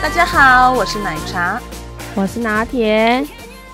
[0.00, 1.60] 大家好，我是奶茶，
[2.14, 3.26] 我是拿铁。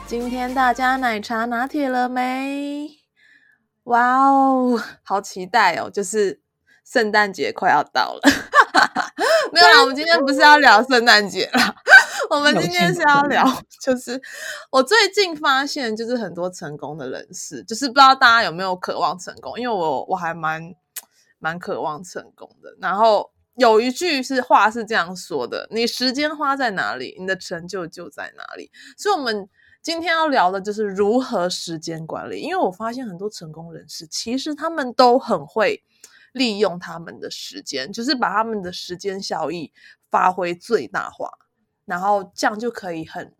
[0.06, 2.90] 今天大家奶茶拿铁了没？
[3.84, 5.90] 哇哦，好期待哦！
[5.90, 6.40] 就是
[6.82, 8.20] 圣诞节快要到了，
[9.52, 11.74] 没有啦，我们今天不是要聊圣诞节啦，
[12.30, 13.44] 我们今天是要聊，
[13.82, 14.20] 就是
[14.72, 20.74] 我最近发现，就是很多成功的人士，就是不知道大家有没有渴望成功，因为我我还蛮
[21.38, 23.33] 蛮渴望成功的，然后。
[23.56, 29.48] 有一句是话是这样说的：“你时间花在哪里，你的成就就在哪里。”所以，我们
[29.80, 32.40] 今天要聊的就是如何时间管理。
[32.40, 35.82] 因为我发现很多成功人士，其实他们都很会
[36.32, 39.72] 利用他们的时间，就是把他们的时间效益
[40.10, 41.30] 发挥最大化，
[41.84, 43.34] 然后这样就可以很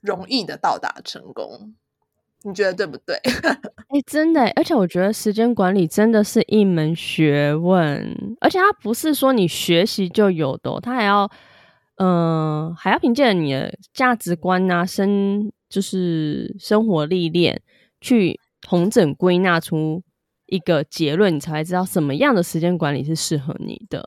[0.00, 1.74] 容易的到达成功。
[2.44, 3.14] 你觉得对不对？
[3.92, 11.30] 哎、欸，真的，而且我觉得时间管理真的是一门学问，而且它不是说你学习就有的，它还要，
[11.96, 17.62] 嗯、呃，还要凭借你的价值观啊，生就是生活历练，
[18.00, 20.02] 去统整归纳出
[20.46, 24.02] 一个结论，你才会知道什么样的时间管理是适合你的。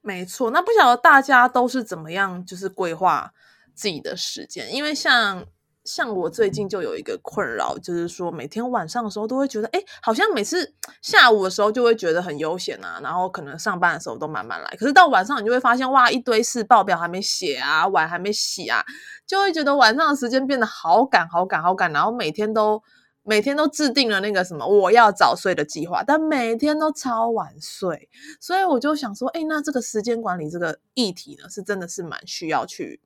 [0.00, 3.32] 没错，那不晓得大家都是怎么样，就是规划
[3.74, 5.44] 自己的时间，因为像。
[5.92, 18.84] 像我最近就有一个困扰，就是说每天晚上的时候都会觉得，哎，好像每次下午的时候就会觉得很悠闲啊，然后可能上班的时候都慢慢来，可是到晚上你就会发现，哇，一堆事报表还没写啊，碗还没洗啊，
[19.26, 22.80] 就会觉得晚上的时间变得好赶、好赶、好赶，然后每天都
[23.24, 28.08] 每天都制定了那个什么我要早睡的计划，但每天都超晚睡，
[28.40, 33.00] 所以我就想说，哎，那这个时间管理这个议题呢，是真的是蛮需要去。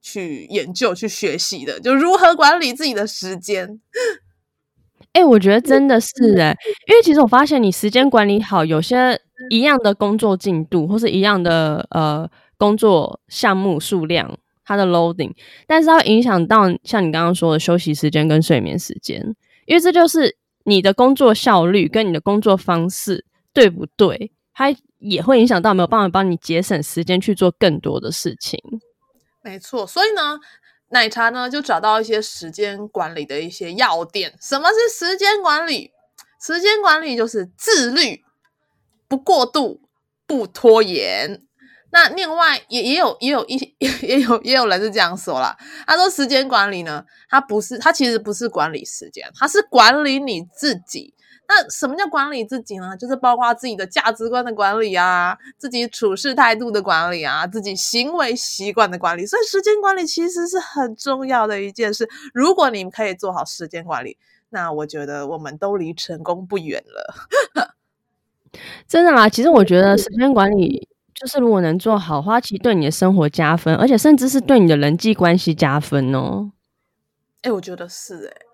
[0.00, 3.80] 去研究、去学习的，就如何管理自己的时间。
[5.12, 15.32] 哎、欸，我觉得真的是哎、欸，因为其实我发现你时间管理好，有些一样的工作进度或是一样的呃工作项目数量，它的 loading，
[15.66, 19.20] 但是它会影响到像你刚刚说的休息时间跟睡眠时间，
[19.66, 24.30] 因为这就是你的工作效率跟你的工作方式对不对？
[24.54, 28.60] 它也会影响到没有办法帮你节省时间去做更多的事情。
[29.42, 30.38] 没错，所以呢，
[30.90, 34.36] 奶茶呢就找到一些时间管理的一些要点。
[34.40, 35.92] 什么是时间管理？
[36.40, 38.22] 时间管理就是自律，
[39.08, 39.82] 不过度，
[40.26, 41.42] 不拖延。
[41.92, 51.14] 那另外也也有也有一也 也有也有人是这样说啦，他说时间管理呢，他不是他其实不是管理时间，他是管理你自己。
[51.52, 52.96] 那什么叫管理自己呢？
[52.96, 59.26] 就是包括自己的价值观的管理啊，自己处事态度的管理啊，自己行为习惯的管理。
[59.26, 62.08] 所以时间管理其实是很重要的一件事。
[62.32, 64.16] 如果你们可以做好时间管理，
[64.50, 67.74] 那我觉得我们都离成功不远了。
[68.86, 76.52] 真的啦，其实我觉得时间管理就是如果能做好的话，其实对你的生活加分，而且甚至是对你的人际关系加分哦。
[77.42, 78.46] 哎，我觉得是哎、欸。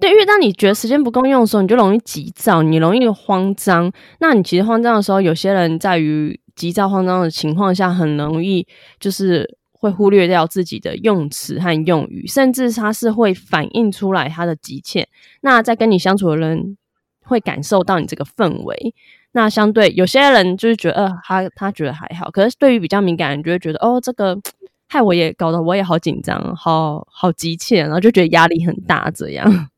[0.00, 3.90] 对，因为当你觉得时间不够用的时候，你就容易急躁，你容易慌张。
[4.18, 8.66] 那你其实慌张的时候，有些人在于急躁慌张的情况下，很容易
[8.98, 15.08] 就是会忽略掉自己的用词和用语，甚至他是会反映出来他的急切。
[15.42, 16.76] 那在跟你相处的人
[17.22, 18.94] 会感受到你这个氛围。
[19.32, 24.38] 那相对有些人就是觉得，呃，他他觉得还好，可是对于比较敏感的人，就会觉得，哦，这个
[24.88, 29.70] 害我也搞得我也好紧张，好好急切，然后就觉得压力很大，这样。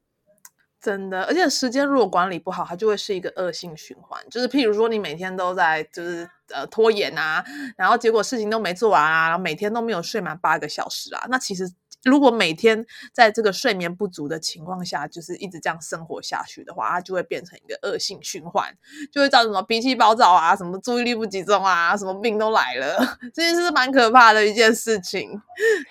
[0.86, 4.22] 真的，而且时间如果管理不好，它就会是一个恶性循环。
[4.30, 7.44] 就是譬如说，你每天都在就是呃拖延啊，
[7.76, 11.26] 然后结果事情都没做完啊，然后每天都没有睡满八个小时啊。
[11.28, 11.68] 那其实
[12.04, 18.72] 如果每天在这个睡眠不足的情况下，就是一直这样生活下去的话，它就会变成一个恶性循环，
[19.10, 22.96] 就会造成什么脾气暴躁啊，什么注意力不集中啊，什么病都来了。
[23.34, 25.28] 这件事是蛮可怕的一件事情。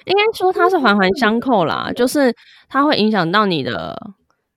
[0.05, 2.33] 应该说它是环环相扣啦，就是
[2.69, 4.13] 它会影响到你的。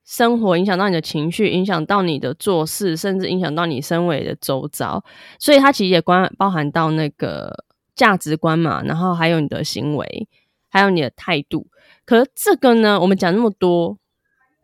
[0.09, 5.05] 生活影响到你的情绪，影响到你的做事，甚至影响到你身为的周遭，
[5.39, 7.65] 所以它其实也关包含到那个
[7.95, 10.27] 价值观嘛，然后还有你的行为，
[10.71, 11.67] 还有你的态度。
[12.07, 13.99] 可是这个呢，我们讲那么多，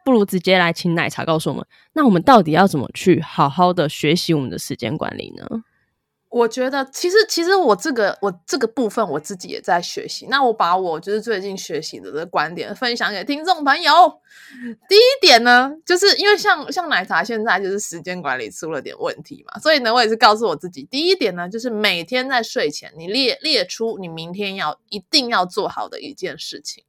[0.02, 5.46] 不如直接来请奶茶告诉我们，那我们到底要怎么去好好的学习我们的时间管理呢？
[6.35, 10.27] 我觉得其实其实我这个我这个部分我自己也在学习。
[10.29, 14.21] 那我把我就是最近学习的这个观点分享给听众朋友。
[14.89, 26.83] 第一点呢，就是因为像像奶茶现在就是时间管理出了点问题嘛，所以呢，我也是告诉我自己，第一点呢，就是每天在睡前你列列出你明天要一定要做好的一件事情。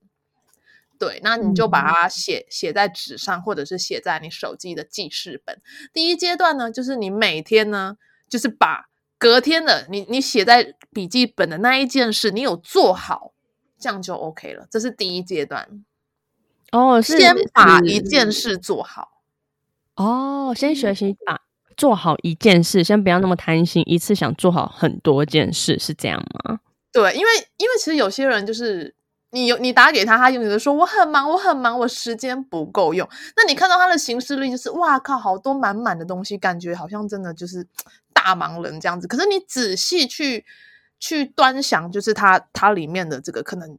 [0.98, 5.62] 对，那你就把它写写在纸上，或者是写在你手机的记事本。
[5.94, 13.32] 第一阶段呢，就是你每天呢，就是把隔天的你你写在笔记本的那一件事，你有做好，
[13.80, 14.68] 这样就 OK 了。
[14.70, 15.84] 这是第一阶段。
[16.72, 19.22] 哦，先把一件事做好。
[19.96, 21.40] 哦，先学习把
[21.78, 26.60] 做好一件事，先不要那么贪心，一次想做好很多件事，是这样吗？
[26.92, 28.94] 对，因为因为其实有些人就是
[29.32, 33.08] 你有你打给他，他永远都说我很忙，我很忙，我时间不够用。
[33.38, 37.66] 那你看到他的行事历，就是哇靠，好多满满的东西，感觉好像真的就是。
[38.26, 40.44] 大忙人这样子，可是你仔细去
[41.00, 43.78] 去端详，就是它它里面的这个可能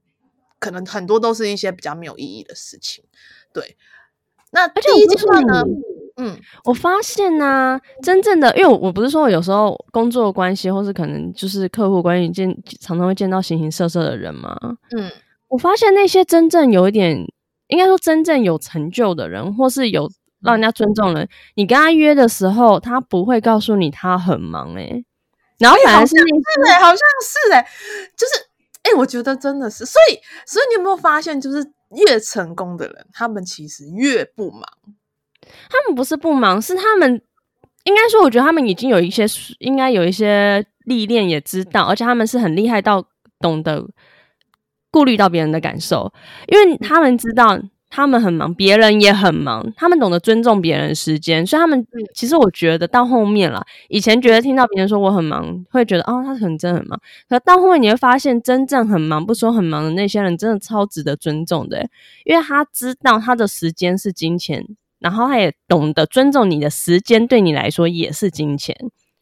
[0.61, 3.03] 可能很多都是一些比较没有意义的事情。
[3.53, 3.77] 对，
[4.53, 5.65] 那第一句话呢，
[6.19, 12.49] 嗯，我发现呢、啊，真正的，因为我我不是说我有时候工作关系，或是可能就是客户关系见，
[12.81, 14.57] 常常会见到形形色色的人嘛，
[14.97, 15.11] 嗯，
[15.49, 17.27] 我发现那些真正有一点，
[17.67, 20.09] 应该说真正有成就的人，或是有。
[20.47, 25.05] 让人家尊重人，你跟他约的时候，他不会告诉你他很忙诶、欸、
[25.59, 26.23] 然后反而是是
[26.69, 27.69] 哎、欸，好像是哎、欸，
[28.17, 28.49] 就是
[28.83, 34.63] 哎、欸，我觉得真的是，所以所以你有没有发现，就是越成功的人，他们其实越不忙。
[35.69, 37.21] 他们不是不忙，是他们
[37.85, 39.27] 应该说，我觉得他们已经有一些
[39.59, 43.05] 应该有一些历练，也知道，而且他们是很厉害到
[43.41, 43.85] 懂得
[44.91, 46.13] 顾虑到别人的感受，
[46.47, 47.61] 因为他们知道。
[47.88, 61.88] 他们很忙，别人也很忙，他们懂得尊重别人的时间，所以他们其实我觉得到后面了，以前觉得听到别人说我很忙，会觉得哦，他可能真的很忙，可到后面你会发现，真正很忙不说很忙的那些人，真的超值得尊重的，
[62.25, 64.67] 因为他知道他的时间是金钱，
[64.99, 68.77] 然后他也懂得尊重你的时间，对你来说也是金钱，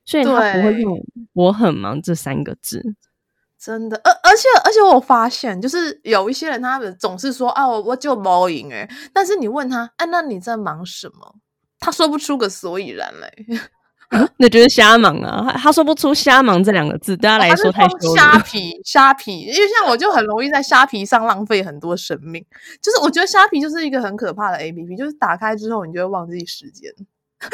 [0.04, 2.94] 所以他不会用“我很忙”这三个字。
[3.64, 11.36] 真的，而而且而且我发现，就是有一些人，他们总是说啊，我我就猫赢诶，但是你问他，哎、啊，那你在忙什么？
[11.80, 13.32] 他说不出个所以然来。
[14.36, 15.50] 那就是瞎忙啊！
[15.56, 18.08] 他说不出“瞎忙”这两个字，对他来说太羞耻。
[18.14, 22.44] 虾皮，虾皮，因为像我就很容易在虾皮上浪费很多生命。
[22.80, 26.92] 就是我觉得虾皮就是一个很可怕的 APP，就是打开之后你就会忘记时间。
[27.40, 27.48] 对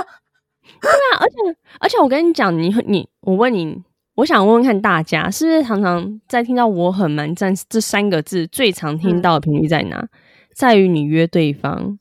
[0.00, 1.36] 啊，而且
[1.78, 3.84] 而且我跟你讲，你你我问你。
[4.16, 9.98] 我想问问看大家，是不是常常在听到“我很忙”这这三个字，最常听到的频率在哪？
[9.98, 10.08] 嗯、
[10.54, 11.98] 在于你约对方，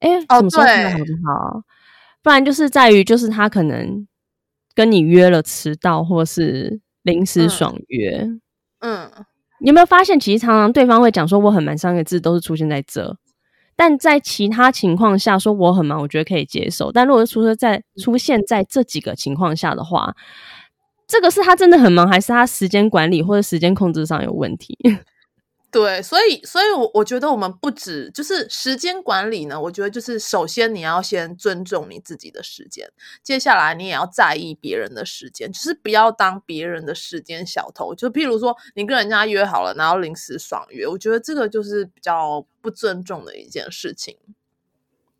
[0.00, 1.62] 哎、欸，怎么说的好不好？
[2.22, 4.06] 不然就是在于，就是他可能
[4.74, 8.20] 跟你约了迟到，或是临时爽约。
[8.80, 9.10] 嗯，嗯，
[9.60, 13.16] 你有没有发现，其实常常对方会讲说“我很忙”三个字，都是出现在这。
[13.76, 16.90] 但在其他情况下说“我很忙”，我觉得可以接受。
[16.92, 20.14] 但如果是出现在出现在这几个情况下的话，
[21.10, 24.78] 这个是他真的很忙，还是他时间管理或者时间控制上有问题？
[25.72, 29.60] 对，所以，所以我我觉得我们不止就是时间管理呢。
[29.60, 32.88] 我觉得就是首先你要先尊重你自己的时间，
[33.24, 37.92] 接下来你也要在意别人的时间，就是不要当别人的时间小偷。
[37.92, 44.16] 就譬如说，你跟人家约好了，然后临时爽约，我觉得这个就是比较不尊重的一件事情。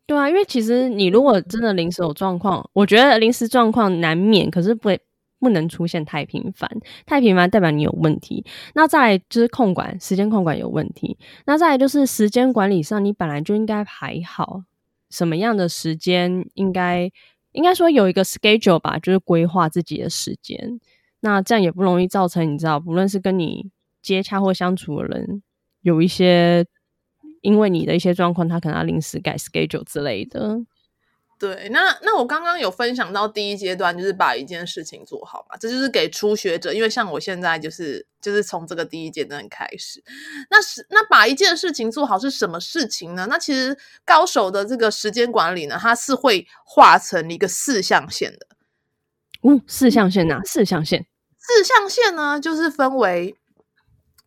[0.05, 5.01] 对啊，因为其实你如果真的临时有状况，我觉得临时状况难免，可是不会。
[5.41, 6.69] 不能出现太频繁，
[7.05, 8.45] 太频繁代表你有问题。
[8.75, 11.17] 那再来就是控管时间，控管有问题。
[11.45, 14.63] 那再来就是时间管理上，你本来就应该排好
[15.09, 17.11] 什么样的时间，应该
[17.53, 20.79] 应该说有一个 schedule 吧，就是规划自己的时间。
[21.21, 23.71] 那这样也不容易造成你知道，不论是跟你
[24.01, 25.41] 接洽或相处的人，
[25.81, 26.65] 有一些
[27.41, 30.61] 因为你的一些状况，他可能要临时改 schedule 之类的。
[31.41, 40.03] 对，那那我刚刚有分享到第一阶段，就是把一件事情做好嘛，这就是给初学者，因为像我现在就是就是从这个第一阶段开始，
[40.51, 43.25] 那是那把一件事情做好是什么事情呢？
[43.27, 48.45] 那其实高手的这个时间管理呢，它是会画成一个四象限的。
[49.41, 51.07] 嗯，四象限啊，四象限，
[51.39, 53.35] 四象限呢，就是分为。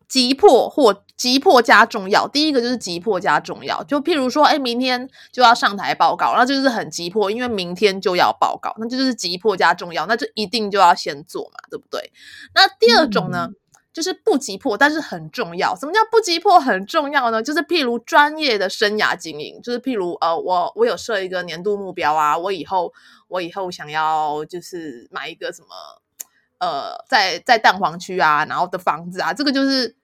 [0.07, 3.83] 急迫或急迫加重要，第一个就是急迫加重要。
[3.85, 12.11] 就譬如说，哎，明天就要上台报告，那就是很急迫，因为明天就要报告，那就是急迫加重要，那就一定就要先做嘛，对不对？
[12.53, 13.55] 那第二种呢，嗯、
[13.93, 15.75] 就是不急迫，但是很重要。
[15.75, 17.41] 什么叫不急迫很重要呢？
[17.41, 22.91] 就是譬如专业的生涯经营，就是譬如呃，我我有设一个年度目标啊，我以后
[23.29, 25.67] 我以后想要就是买一个什么
[26.59, 29.95] 呃，在在蛋黄区啊，然后的房子啊，这个就是。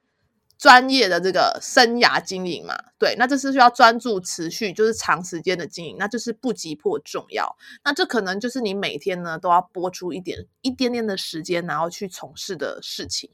[0.61, 7.57] 专业的这个生涯经营嘛，对，那这是需要专注、持续，就是长时间的经营，那就是不急迫重要。
[7.83, 13.31] 那这可能就是你每天呢都要拨出一点、一点点的时间，然后去从事的事情，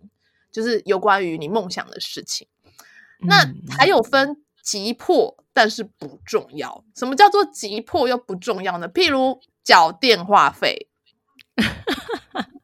[0.53, 2.47] 就是有关于你梦想的事情。
[3.19, 3.45] 那
[3.77, 6.85] 还有分急迫，但是不重要。
[6.95, 8.87] 什么叫做急迫又不重要呢？
[8.87, 10.87] 譬如缴电话费。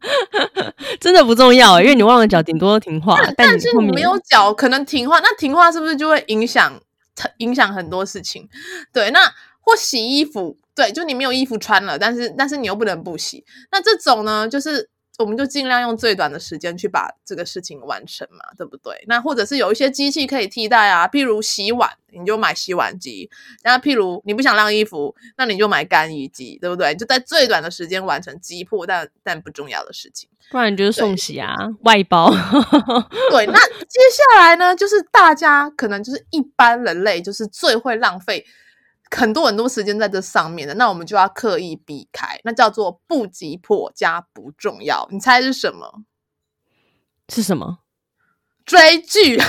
[1.00, 3.18] 真的不重要，因为你忘了脚，顶多停话。
[3.38, 6.80] 但，是你没有脚，可能停话，那停话是不是就会影响
[7.38, 8.48] 影响很多事情？
[8.92, 9.20] 对，那
[9.62, 14.90] 或洗衣服，对，就你没有衣服穿了，但是但是你又不能不洗，那这种呢，就是。
[15.20, 19.03] 我们就尽量用最短的时间去把这个事情完成嘛，对不对？
[19.08, 23.29] 那或者是有一些机器可以替代啊，譬如洗碗，你就买洗碗机；
[23.63, 26.96] 那譬如你不想晾衣服，那你就买干衣机，对不对？
[26.96, 32.32] 就在最短的时间完成急迫但但不重要的事情，不然你就是送洗啊，外包。
[33.29, 38.43] 对，那接下来呢，就是大家可能就是一般人类就是最会浪费。
[39.15, 45.08] 很多很多时间在这上面的，那我们就要刻意避开，那叫做不急迫加不重要。
[45.12, 46.03] 你猜是什么？
[47.29, 47.79] 是什么？
[48.65, 49.39] 追剧。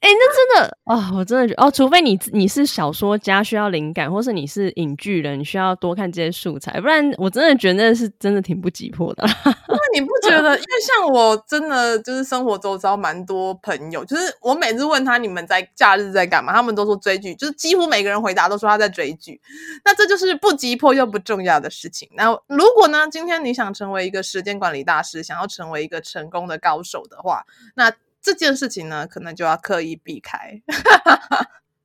[0.00, 9.24] 哎、那真的啊、我真的觉得哦，除非你你是小说家需要灵感，或是你是影剧人，你需要多看这些素材，不然我真的觉得那是真的挺不急迫的。
[9.44, 10.56] 那你不觉得？
[10.56, 19.40] 因为像我真的就是生活周遭蛮多朋友，就是我每次问他你们在假日在干嘛，他们都说追剧，就是几乎每个人回答都说他在追剧。
[19.84, 22.08] 那这就是不急迫又不重要的事情。
[22.14, 27.44] 那如果呢，今天你想成为一个时间管理大师，想要成为一个成功的高手的话，
[27.76, 27.92] 那。
[28.22, 30.60] 这件事情呢，可能就要刻意避开。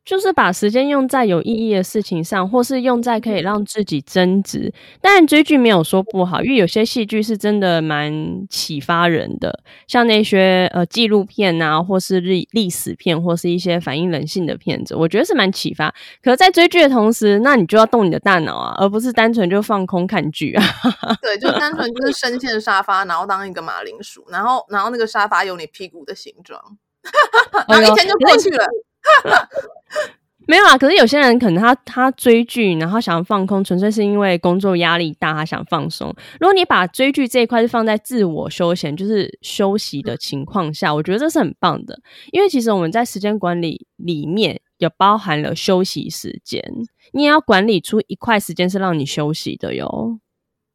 [0.06, 4.72] 就是把时间用在有意义的事情上，或是用在可以让自己增值。
[5.02, 15.92] 当然，追剧没有说不好，因为有些戏剧是真的蛮启发人的，像那些呃纪录片啊，或是历历史片，或是一些反映人性的片子，我觉得是蛮启发。
[16.22, 20.64] 可是，在追剧的同时，那你就要动你的大脑啊，而不是单纯就放空看剧啊。
[21.20, 26.62] 对，就单纯就是深陷沙发，然后当一个马铃薯，然后然后那个沙发有你屁股的形状，
[27.68, 28.64] 然后一天就过去了。
[30.48, 36.16] 没有啊，可是有些人可能他他追剧，然后想要放空，纯粹是因为工作压力大，他想放松。
[36.40, 42.00] 如果你把追剧这一块是放在自我休闲，就是休息的情况下，我觉得这是很棒的。
[42.32, 46.64] 因为其实我们在时间管理里面有包含了休息时间，
[47.12, 50.20] 你也要管理出一块时间是让你休息的哟。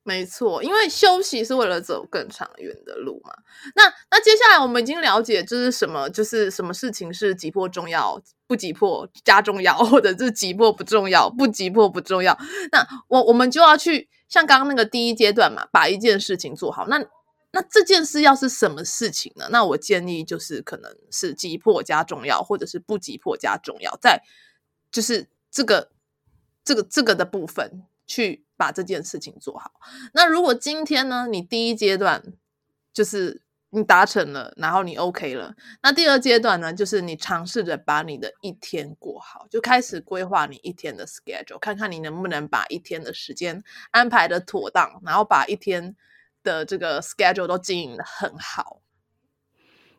[0.02, 3.33] 没错，因为休息是为了走更长远的路嘛。
[3.76, 12.37] 那那接下来我们已经了解，就是什么，就是什么事情是急迫重要，不急迫加重要，或者是急迫不重要，不急迫不重要。
[12.73, 16.87] 那我我们就要去像刚刚那个第一阶段嘛，把一件事情做好。
[16.88, 16.99] 那
[17.52, 19.49] 那这件事要是什么事情呢？
[19.50, 24.23] 那我建议就是可能是急迫加重要，或者是不急迫加重要，在
[24.90, 25.90] 就是这个
[26.64, 28.47] 这个这个的部分去。
[28.61, 29.73] 把这件事情做好。
[30.12, 32.23] 那如果今天呢，你第一阶段
[32.93, 33.40] 就是
[33.71, 43.62] 你达成了，然后你 OK 了，那第二阶段呢，就是你尝试着把你的一天过好，就开始规划你一天的 schedule，看看你能不能把一天的时间
[43.93, 45.97] 安排得妥当，然后把一天
[46.43, 48.83] 的这个 schedule 都经营得很好。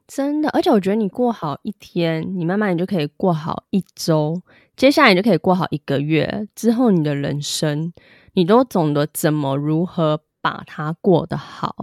[0.06, 4.42] 真的，而且我觉得你过好一天，你慢慢你就可以过好一周，
[4.76, 7.94] 接下来你就可以过好一个月，之后你的人生。
[8.34, 11.76] 你都懂得怎么如何把它过得好，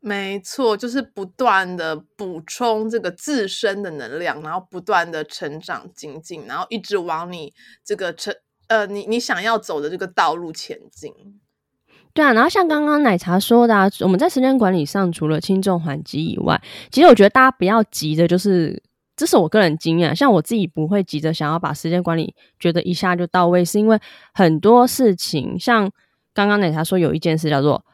[0.00, 7.52] 没错，就是不断的补充这个自身的能量，然后不断的成长精进，然后一直往你
[7.84, 8.34] 这个成
[8.68, 11.12] 呃你你想要走的这个道路前进。
[12.14, 18.82] 对啊，然后像刚刚奶茶说的啊，我们在时间管理上除了轻重缓急以外，其实我觉得大家不要急的，就是。
[19.18, 23.98] 这是我个人经验，像我自己不会急着想要把时间管理觉得一下就到位，是因为
[24.32, 25.90] 很多事情，像
[26.32, 27.84] 刚刚奶茶说有一件事叫做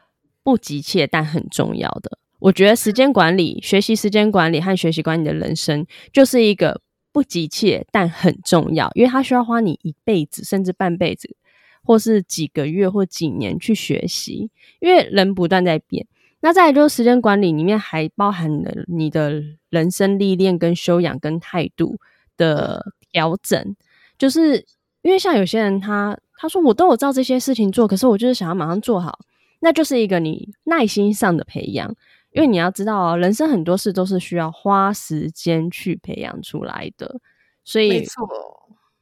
[0.43, 6.79] 不急切但很重要的，我觉得时间管理、学习时间管理和学习管理的人生就是一个
[7.11, 11.35] 不急切但很重要，因为它需要花你一辈子甚至半辈子，
[11.83, 16.05] 或是几个月或几年去学习，因为人不断在变。
[16.45, 21.97] 那再来就是时间管理里面还包含了你的人生历练、跟修养、跟态度
[22.37, 23.75] 的调整，
[24.15, 24.63] 就是
[25.01, 29.17] 因为像有些人他他说我都有照这些事情做，可是我就是想要马上做好，
[29.59, 31.91] 那就是一个你耐心上的培养。
[32.29, 37.19] 因为你要知道啊，人生很多事都是需要花时间去培养出来的，
[37.63, 38.27] 所以没错，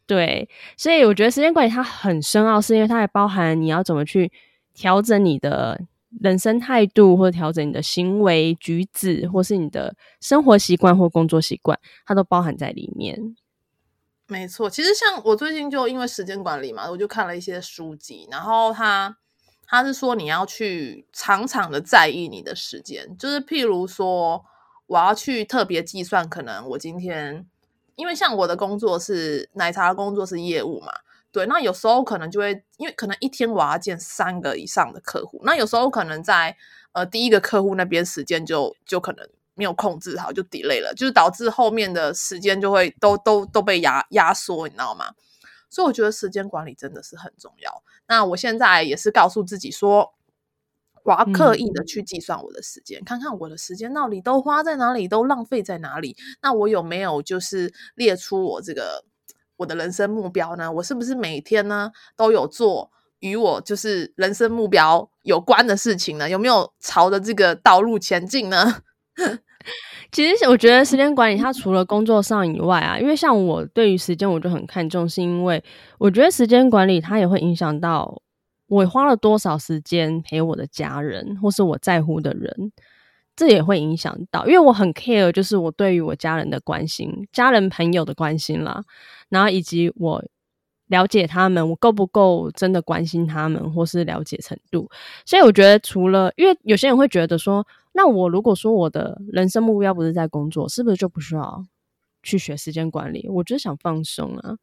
[0.08, 0.48] 对，
[0.78, 4.32] 所以我觉得时间管理它很深奥，是因为它还包含你要怎么去
[4.74, 5.82] 调整你的
[6.22, 13.36] 人生态度，或者调整你的行为举止，或是你的生活习惯或工作习惯，它都包含在里面。
[14.28, 19.18] 没错，其实像我最近就因为时间管理嘛，我就看了一些书籍，然后他
[19.68, 24.44] 他是说你要去常常的在意你的时间，就是譬如说
[24.88, 27.46] 我要去特别计算，可能我今天
[27.96, 30.92] 因为像我的工作是奶茶的工作是业务嘛，
[31.34, 36.56] 对，那有时候可能就会因为可能一天我要见三个以上的客户，那有时候可能在
[36.94, 39.28] 呃第一个客户那边时间就就可能。
[39.56, 45.14] 没有控制好就 delay 了，就是导致后面的时间就会都都都被压压缩，你知道吗？
[45.70, 47.84] 所以我觉得时间管理真的是很重要。
[48.08, 50.16] 那我现在也是告诉自己说，
[51.04, 56.18] 我要刻意的去计算我的时间，嗯、看看我的时间到底都花在哪里，都浪费在哪里。
[56.42, 59.06] 那我有没有就是列出我这个
[59.58, 60.72] 我的人生目标呢？
[60.72, 66.30] 我是不是每天呢都有做与我就是人生目标有关的事情呢？
[66.30, 68.82] 有没有朝着这个道路前进呢？
[70.12, 75.64] 其实我觉得时间管理，它除了工作上以外啊，因为像我对于时间我就很看重，是因为
[75.98, 78.22] 我觉得时间管理它也会影响到
[78.68, 82.72] 我花了多少时间陪我的家人或是我在乎的人，
[83.36, 88.84] 这也会影响到，因为我很 care，就是我对于我家人的关心、家人朋友的关心啦，
[89.30, 90.24] 然后以及我。
[90.88, 94.88] 了解他们，我够不够真的关心他们，或是了解程度？
[95.26, 101.66] 所以我觉得，除了因为有些人会觉得说，那我如果说我的人生目标不是在工作，是不是就不需要
[102.22, 103.28] 去学时间管理？
[103.30, 104.58] 我就是想放松啊。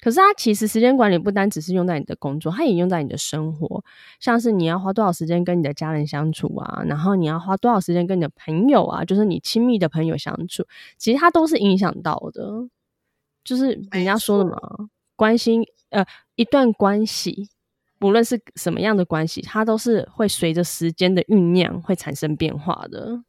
[0.00, 3.84] 可是它其实时间管理不单只是用在你的工作，它也用在你的生活，
[4.20, 10.64] 像是你要花多少时间跟你的家人相处啊，然后你要花多少时间跟你的朋友啊，就是你亲密的朋友相处，
[10.96, 12.68] 其实它都是影响到的。
[13.44, 14.58] 就是人家说的嘛。
[15.16, 17.48] 关心呃，一段关系，
[17.98, 23.20] 不论是什么样的关系，它都是会随着时间的酝酿会产生变化的。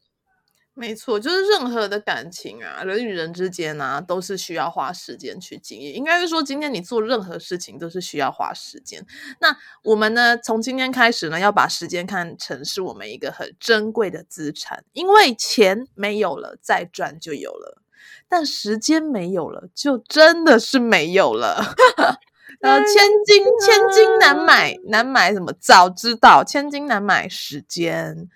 [0.79, 5.93] 没错，就是任何的感情啊，人与人之间啊，都是需要花时间去经营。
[5.93, 9.05] 应该是说，今天你做任何事情都是需要花时间。
[9.41, 17.81] 那我们呢，从今天开始呢，要把时间看成是我们一个很珍贵的资产，因为钱没有了，再赚就有了。
[18.29, 21.75] 但时间没有了，就真的是没有了。
[22.61, 25.53] 呃，千金千金难买，难买什么？
[25.59, 28.27] 早知道千金难买时间，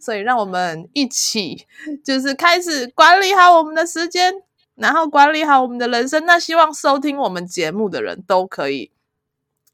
[0.00, 1.66] 所以让我们一起
[2.02, 4.32] 就是开始管理好我们的时间，
[4.76, 6.24] 然后管理好我们的人生。
[6.24, 8.90] 那希望收听我们节目的人都可以，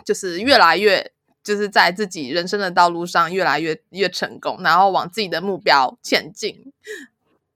[0.04, 1.12] 就是越来越，
[1.44, 6.72] 就是在自己人生的道路上越来越越成功，然后往自己的目标前进。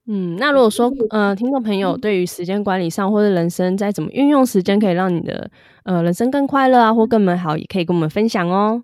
[0.09, 5.51] 嗯，那如果说呃，听众朋友对于时间管理上或者人生在怎么运用时间，可以让你的
[5.87, 8.83] 呃人生更快乐啊，或更美好，也可以跟我们分享哦。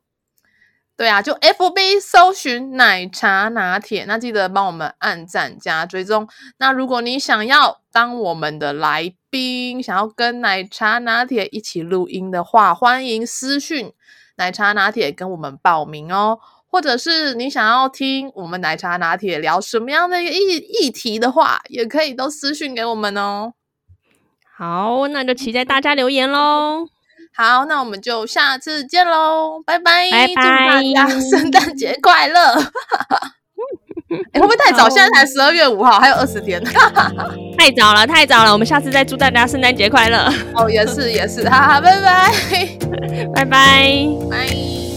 [0.96, 6.28] 对啊，就 FB 搜寻奶茶拿铁，那记得帮我们按赞加追踪。
[6.58, 13.92] 那如果你想要当我们的来宾，想要跟奶茶拿铁一起录音的话，欢迎私讯
[14.36, 16.38] 奶茶拿铁跟我们报名哦。
[16.68, 23.54] 或者是你想要听我们奶茶拿铁聊什么样的议议题的话，也可以都私讯给我们哦。
[24.62, 26.86] 好，那就期待大家留言喽。
[27.34, 32.54] 好，那我们就下次见喽，拜拜，拜拜，祝大家 圣诞节快乐。
[34.34, 34.88] 欸、会不会太早？
[34.88, 36.62] 现在才十二月五号，还有二十天。
[37.58, 38.52] 太早了，太早了。
[38.52, 40.32] 我们下次再祝大家圣诞节快乐。
[40.54, 42.30] 哦，也是也是，哈哈，拜拜，
[43.34, 44.91] 拜拜，拜。